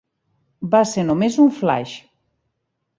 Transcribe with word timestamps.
Va 0.75 0.81
ser 0.93 1.05
només 1.11 1.39
un 1.47 1.55
flaix. 1.61 1.95